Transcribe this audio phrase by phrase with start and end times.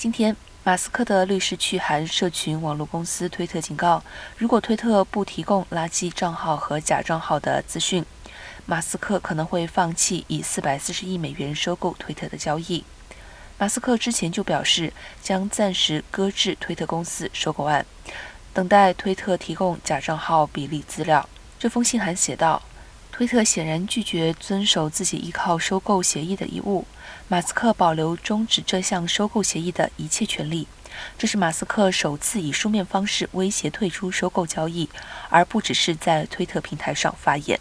[0.00, 4.02] 今天，马斯克的律师去函社群网络公司推特，警告：
[4.38, 8.02] 如果推特不提供垃圾账号和假账号的资讯，
[8.64, 12.82] 马斯克可能会放弃以四百四十亿美元收购推特的交易。
[13.58, 14.90] 马斯克之前就表示，
[15.22, 17.84] 将暂时搁置推特公司收购案，
[18.54, 21.28] 等待推特提供假账号比例资料。
[21.58, 22.62] 这封信函写道。
[23.20, 26.86] 推特显然拒绝遵守自己依靠收购协议的义务。
[27.28, 30.66] 马斯克保留终止这项收购协议的一切权利。
[31.18, 34.88] 这是马斯克首次以书面方式威胁退出收购交易，
[35.28, 37.60] 而不只是在推特平台上发言。